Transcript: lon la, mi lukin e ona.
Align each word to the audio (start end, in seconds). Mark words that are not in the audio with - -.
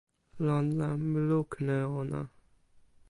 lon 0.45 0.65
la, 0.79 0.89
mi 1.09 1.19
lukin 1.29 1.67
e 1.77 1.79
ona. 2.01 2.21